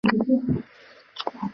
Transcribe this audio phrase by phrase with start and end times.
[0.03, 1.49] 古代文人墨客纷纷前来瞻仰。